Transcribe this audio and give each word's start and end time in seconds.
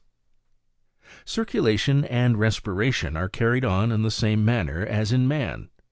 Circulation 1.25 2.05
and 2.05 2.39
respiration 2.39 3.15
are 3.15 3.29
carried 3.29 3.63
on 3.63 3.91
in 3.91 4.01
the 4.01 4.09
same 4.09 4.43
man 4.43 4.65
ner 4.65 4.83
as 4.83 5.11
in 5.11 5.27
man. 5.27 5.69